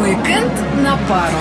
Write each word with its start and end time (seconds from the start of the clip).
Уикенд 0.00 0.52
на 0.82 0.96
пару. 1.06 1.36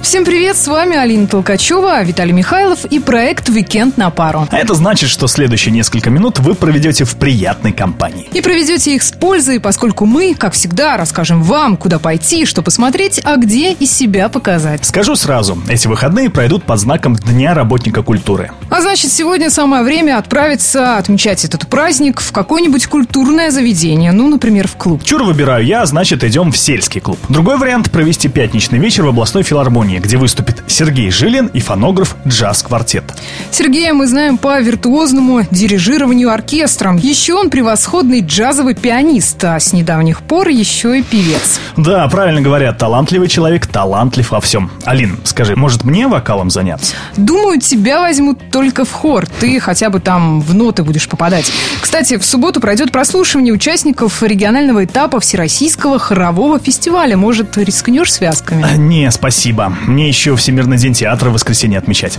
Всем 0.00 0.24
привет, 0.24 0.56
с 0.56 0.68
вами 0.68 0.96
Алина 0.96 1.26
Толкачева, 1.26 2.04
Виталий 2.04 2.32
Михайлов 2.32 2.84
и 2.84 3.00
проект 3.00 3.48
«Викенд 3.48 3.96
на 3.96 4.10
пару». 4.10 4.46
А 4.50 4.58
это 4.58 4.74
значит, 4.74 5.10
что 5.10 5.26
следующие 5.26 5.72
несколько 5.72 6.10
минут 6.10 6.38
вы 6.38 6.54
проведете 6.54 7.04
в 7.04 7.16
приятной 7.16 7.72
компании. 7.72 8.28
И 8.32 8.40
проведете 8.42 8.94
их 8.94 9.02
с 9.02 9.10
пользой, 9.10 9.58
поскольку 9.58 10.06
мы, 10.06 10.34
как 10.34 10.52
всегда, 10.52 10.96
расскажем 10.96 11.42
вам, 11.42 11.76
куда 11.76 11.98
пойти, 11.98 12.46
что 12.46 12.62
посмотреть, 12.62 13.20
а 13.24 13.36
где 13.36 13.72
из 13.72 13.90
себя 13.90 14.28
показать. 14.28 14.84
Скажу 14.84 15.16
сразу, 15.16 15.58
эти 15.68 15.88
выходные 15.88 16.30
пройдут 16.30 16.62
под 16.62 16.78
знаком 16.78 17.16
Дня 17.16 17.54
работника 17.54 18.02
культуры. 18.02 18.52
А 18.74 18.80
значит, 18.80 19.12
сегодня 19.12 19.50
самое 19.50 19.82
время 19.82 20.16
отправиться 20.16 20.96
отмечать 20.96 21.44
этот 21.44 21.68
праздник 21.68 22.22
в 22.22 22.32
какое-нибудь 22.32 22.86
культурное 22.86 23.50
заведение, 23.50 24.12
ну, 24.12 24.28
например, 24.28 24.66
в 24.66 24.76
клуб. 24.76 25.04
Чур 25.04 25.24
выбираю 25.24 25.62
я, 25.62 25.84
значит, 25.84 26.24
идем 26.24 26.50
в 26.50 26.56
сельский 26.56 26.98
клуб. 27.02 27.18
Другой 27.28 27.58
вариант– 27.58 27.90
провести 27.92 28.28
пятничный 28.28 28.78
вечер 28.78 29.04
в 29.04 29.08
областной 29.08 29.42
филармонии, 29.42 29.98
где 29.98 30.16
выступит 30.16 30.62
Сергей 30.68 31.10
Жилин 31.10 31.48
и 31.48 31.60
фонограф 31.60 32.16
«Джаз-квартет». 32.26 33.04
Сергея 33.50 33.92
мы 33.92 34.06
знаем 34.06 34.38
по 34.38 34.58
виртуозному 34.58 35.42
дирижированию 35.50 36.30
оркестром. 36.30 36.96
Еще 36.96 37.34
он 37.34 37.50
превосходный 37.50 38.22
джазовый 38.22 38.74
пианист, 38.74 39.44
а 39.44 39.60
с 39.60 39.74
недавних 39.74 40.22
пор 40.22 40.48
еще 40.48 40.98
и 40.98 41.02
певец. 41.02 41.60
Да, 41.76 42.08
правильно 42.08 42.40
говорят, 42.40 42.78
талантливый 42.78 43.28
человек 43.28 43.66
талантлив 43.66 44.30
во 44.30 44.40
всем. 44.40 44.70
Алин, 44.86 45.18
скажи, 45.24 45.56
может 45.56 45.84
мне 45.84 46.08
вокалом 46.08 46.48
заняться? 46.48 46.94
Думаю, 47.18 47.60
тебя 47.60 48.00
возьмут 48.00 48.38
только 48.50 48.61
в 48.70 48.92
хор. 48.92 49.26
Ты 49.40 49.58
хотя 49.60 49.90
бы 49.90 50.00
там 50.00 50.40
в 50.40 50.54
ноты 50.54 50.82
будешь 50.84 51.08
попадать. 51.08 51.50
Кстати, 51.80 52.16
в 52.16 52.24
субботу 52.24 52.60
пройдет 52.60 52.92
прослушивание 52.92 53.52
участников 53.52 54.22
регионального 54.22 54.84
этапа 54.84 55.20
Всероссийского 55.20 55.98
хорового 55.98 56.58
фестиваля. 56.58 57.16
Может, 57.16 57.56
рискнешь 57.58 58.12
связками? 58.12 58.64
Не, 58.76 59.10
спасибо. 59.10 59.72
Мне 59.86 60.08
еще 60.08 60.36
Всемирный 60.36 60.78
день 60.78 60.94
театра 60.94 61.30
в 61.30 61.32
воскресенье 61.34 61.78
отмечать. 61.78 62.18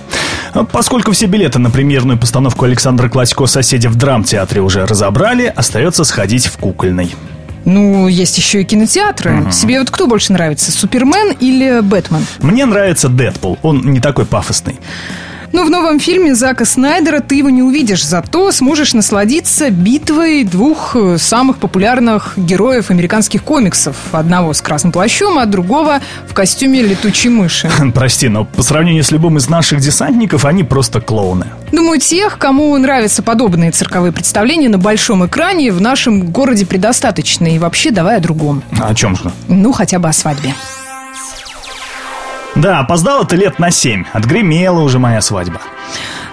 Поскольку 0.71 1.11
все 1.11 1.25
билеты 1.25 1.59
на 1.59 1.69
премьерную 1.71 2.17
постановку 2.17 2.65
Александра 2.65 3.09
Классико 3.09 3.45
«Соседи» 3.45 3.87
в 3.87 3.95
драмтеатре 3.95 4.61
уже 4.61 4.85
разобрали, 4.85 5.51
остается 5.55 6.03
сходить 6.03 6.45
в 6.47 6.57
кукольный. 6.57 7.15
Ну, 7.65 8.07
есть 8.07 8.37
еще 8.37 8.61
и 8.61 8.65
кинотеатры. 8.65 9.41
Угу. 9.41 9.51
Тебе 9.51 9.79
вот 9.79 9.89
кто 9.89 10.07
больше 10.07 10.33
нравится, 10.33 10.71
Супермен 10.71 11.31
или 11.39 11.79
Бэтмен? 11.81 12.25
Мне 12.39 12.65
нравится 12.65 13.07
Дэдпул. 13.07 13.57
Он 13.61 13.81
не 13.91 13.99
такой 13.99 14.25
пафосный. 14.25 14.79
Но 15.53 15.63
в 15.63 15.69
новом 15.69 15.99
фильме 15.99 16.33
Зака 16.33 16.65
Снайдера 16.65 17.19
ты 17.19 17.35
его 17.35 17.49
не 17.51 17.61
увидишь, 17.61 18.03
зато 18.03 18.51
сможешь 18.51 18.93
насладиться 18.93 19.69
битвой 19.69 20.43
двух 20.43 20.95
э, 20.95 21.19
самых 21.19 21.57
популярных 21.57 22.33
героев 22.37 22.89
американских 22.89 23.43
комиксов. 23.43 23.95
Одного 24.11 24.53
с 24.53 24.61
красным 24.63 24.91
плащом, 24.91 25.37
а 25.37 25.45
другого 25.45 25.99
в 26.27 26.33
костюме 26.33 26.81
летучей 26.81 27.29
мыши. 27.29 27.69
Прости, 27.93 28.29
но 28.29 28.45
по 28.45 28.63
сравнению 28.63 29.03
с 29.03 29.11
любым 29.11 29.37
из 29.37 29.47
наших 29.47 29.79
десантников, 29.79 30.43
они 30.45 30.63
просто 30.63 31.01
клоуны. 31.01 31.45
Думаю, 31.71 31.99
тех, 31.99 32.39
кому 32.39 32.75
нравятся 32.75 33.21
подобные 33.21 33.69
цирковые 33.69 34.11
представления 34.11 34.69
на 34.69 34.79
большом 34.79 35.23
экране, 35.23 35.71
в 35.71 35.79
нашем 35.79 36.31
городе 36.31 36.65
предостаточно. 36.65 37.45
И 37.45 37.59
вообще 37.59 37.91
давай 37.91 38.17
о 38.17 38.19
другом. 38.19 38.63
А 38.81 38.87
о 38.87 38.95
чем 38.95 39.15
же? 39.15 39.31
Ну, 39.47 39.71
хотя 39.71 39.99
бы 39.99 40.09
о 40.09 40.13
свадьбе. 40.13 40.55
Да, 42.55 42.79
опоздала 42.79 43.25
ты 43.25 43.35
лет 43.35 43.59
на 43.59 43.71
семь. 43.71 44.05
Отгремела 44.13 44.81
уже 44.81 44.99
моя 44.99 45.21
свадьба. 45.21 45.61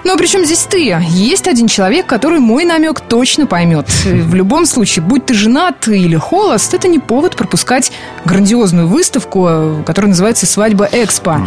Ну, 0.04 0.14
а 0.14 0.16
при 0.16 0.26
чем 0.26 0.44
здесь 0.44 0.66
ты? 0.68 0.96
Есть 1.08 1.46
один 1.46 1.66
человек, 1.66 2.06
который 2.06 2.40
мой 2.40 2.64
намек 2.64 3.00
точно 3.00 3.46
поймет. 3.46 3.88
В 4.04 4.34
любом 4.34 4.64
случае, 4.64 5.04
будь 5.04 5.26
ты 5.26 5.34
женат 5.34 5.88
или 5.88 6.16
холост, 6.16 6.72
это 6.72 6.88
не 6.88 6.98
повод 6.98 7.36
пропускать 7.36 7.92
грандиозную 8.24 8.86
выставку, 8.86 9.82
которая 9.86 10.10
называется 10.10 10.46
«Свадьба 10.46 10.88
Экспо». 10.90 11.32
Угу. 11.32 11.46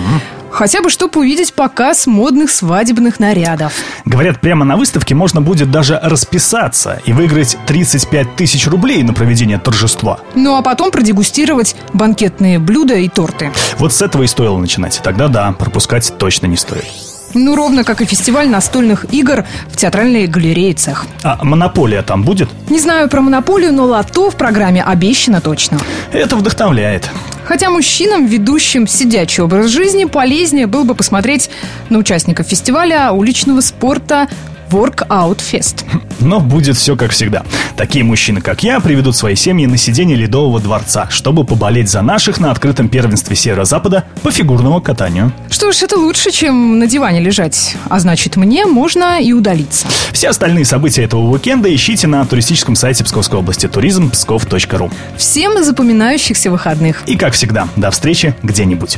Хотя 0.54 0.84
бы, 0.84 0.92
чтобы 0.92 1.22
увидеть 1.22 1.54
показ 1.54 2.06
модных 2.06 2.52
свадебных 2.52 3.20
нарядов. 3.20 3.74
Говорят, 4.06 4.40
прямо 4.40 4.64
на 4.66 4.78
выставке 4.78 5.16
можно 5.16 5.42
будет 5.42 5.72
даже 5.72 6.00
расписаться 6.02 7.02
и 7.06 7.12
выиграть 7.12 7.58
35 7.66 8.36
тысяч 8.36 8.68
рублей 8.68 9.02
на 9.02 9.14
проведение 9.14 9.58
торжества. 9.58 10.20
Ну 10.36 10.56
а 10.56 10.62
потом 10.62 10.92
продегустировать 10.92 11.76
банкетные 11.94 12.60
блюда 12.60 12.94
и 12.94 13.10
торты. 13.10 13.52
Вот 13.80 13.94
с 13.94 14.04
этого 14.04 14.22
и 14.24 14.28
стоило 14.28 14.60
начинать. 14.60 15.02
Тогда 15.04 15.28
да, 15.28 15.52
пропускать 15.54 16.14
точно 16.20 16.46
не 16.46 16.58
стоит. 16.58 16.86
Ну, 17.34 17.56
ровно 17.56 17.84
как 17.84 18.02
и 18.02 18.06
фестиваль 18.06 18.48
настольных 18.48 19.12
игр 19.12 19.46
в 19.68 19.76
театральной 19.76 20.28
галерее 20.28 20.76
«Цех». 20.76 21.08
А 21.24 21.44
монополия 21.44 22.04
там 22.04 22.24
будет? 22.24 22.48
Не 22.70 22.80
знаю 22.80 23.10
про 23.10 23.22
монополию, 23.22 23.74
но 23.74 23.86
лото 23.86 24.30
в 24.30 24.36
программе 24.36 24.84
обещано 24.84 25.42
точно. 25.42 25.80
Это 26.12 26.36
вдохновляет. 26.36 27.10
Хотя 27.54 27.70
мужчинам, 27.70 28.26
ведущим 28.26 28.88
сидячий 28.88 29.44
образ 29.44 29.68
жизни, 29.68 30.06
полезнее 30.06 30.66
было 30.66 30.86
бы 30.86 30.96
посмотреть 30.96 31.52
на 31.92 32.00
участников 32.00 32.48
фестиваля 32.48 33.12
уличного 33.12 33.62
спорта 33.62 34.28
Workout 34.74 35.38
Fest. 35.38 35.86
Но 36.20 36.40
будет 36.40 36.76
все 36.78 36.96
как 36.96 37.12
всегда. 37.12 37.44
Такие 37.78 38.04
мужчины, 38.04 38.42
как 38.42 38.64
я, 38.64 38.80
приведут 38.80 39.16
свои 39.16 39.36
семьи 39.36 39.66
на 39.66 39.78
сиденье 39.78 40.16
Ледового 40.16 40.60
дворца, 40.60 41.08
чтобы 41.10 41.44
поболеть 41.44 41.90
за 41.90 42.02
наших 42.02 42.40
на 42.40 42.52
открытом 42.52 42.90
первенстве 42.90 43.36
Северо-Запада 43.36 44.06
по 44.22 44.32
фигурному 44.32 44.82
катанию. 44.82 45.32
Что 45.50 45.72
ж, 45.72 45.84
это 45.84 45.98
лучше, 45.98 46.32
чем 46.32 46.80
на 46.80 46.88
диване 46.88 47.20
лежать. 47.20 47.76
А 47.90 48.00
значит, 48.00 48.36
мне 48.36 48.66
можно 48.66 49.22
и 49.22 49.34
удалиться. 49.34 49.88
Все 50.12 50.30
остальные 50.30 50.66
события 50.66 51.04
этого 51.04 51.22
уикенда 51.22 51.74
ищите 51.74 52.08
на 52.08 52.26
туристическом 52.26 52.76
сайте 52.76 53.04
Псковской 53.04 53.40
области 53.40 53.68
туризм 53.68 54.10
псков.ру. 54.10 54.92
Всем 55.18 55.64
запоминающихся 55.64 56.50
выходных. 56.52 57.04
И, 57.06 57.16
как 57.16 57.34
всегда, 57.34 57.68
до 57.76 57.92
встречи 57.92 58.36
где-нибудь. 58.44 58.98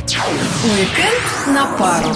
Уикенд 0.64 1.54
на 1.54 1.66
пару. 1.76 2.08